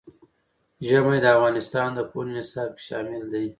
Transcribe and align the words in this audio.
ژمی 0.87 1.19
د 1.21 1.25
افغانستان 1.35 1.89
د 1.93 1.99
پوهنې 2.11 2.31
نصاب 2.37 2.69
کې 2.77 2.81
شامل 2.87 3.23
دي. 3.33 3.45